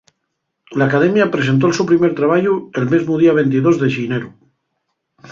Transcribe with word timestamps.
L'Academia 0.81 1.27
presentó'l 1.35 1.75
so 1.79 1.85
primer 1.91 2.09
trabayu, 2.19 2.55
el 2.81 2.87
mesmu 2.93 3.19
día 3.25 3.35
ventidós 3.41 3.77
de 3.83 3.91
xineru. 3.97 4.31